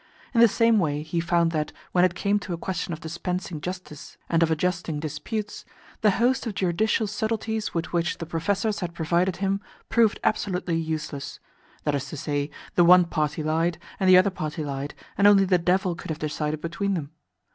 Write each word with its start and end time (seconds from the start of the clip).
In 0.33 0.41
the 0.41 0.47
same 0.47 0.79
way 0.79 1.03
he 1.03 1.19
found 1.19 1.51
that, 1.51 1.71
when 1.91 2.03
it 2.03 2.15
came 2.15 2.39
to 2.39 2.53
a 2.53 2.57
question 2.57 2.91
of 2.91 3.01
dispensing 3.01 3.61
justice 3.61 4.17
and 4.29 4.41
of 4.41 4.49
adjusting 4.49 4.99
disputes, 4.99 5.63
the 6.01 6.09
host 6.17 6.47
of 6.47 6.55
juridical 6.55 7.05
subtleties 7.05 7.75
with 7.75 7.93
which 7.93 8.17
the 8.17 8.25
professors 8.25 8.79
had 8.79 8.95
provided 8.95 9.35
him 9.35 9.61
proved 9.89 10.19
absolutely 10.23 10.75
useless. 10.75 11.39
That 11.83 11.93
is 11.93 12.09
to 12.09 12.17
say, 12.17 12.49
the 12.73 12.83
one 12.83 13.05
party 13.05 13.43
lied, 13.43 13.77
and 13.99 14.09
the 14.09 14.17
other 14.17 14.31
party 14.31 14.63
lied, 14.63 14.95
and 15.19 15.27
only 15.27 15.45
the 15.45 15.59
devil 15.59 15.93
could 15.93 16.09
have 16.09 16.17
decided 16.17 16.61
between 16.61 16.95
them. 16.95 17.11